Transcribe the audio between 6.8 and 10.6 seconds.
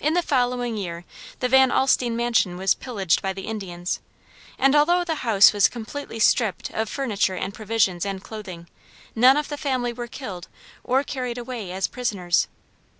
furniture and provisions and clothing, none of the family were killed